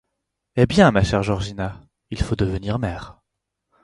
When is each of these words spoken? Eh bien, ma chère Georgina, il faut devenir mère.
Eh 0.55 0.65
bien, 0.65 0.89
ma 0.89 1.03
chère 1.03 1.21
Georgina, 1.21 1.79
il 2.09 2.19
faut 2.23 2.35
devenir 2.35 2.79
mère. 2.79 3.19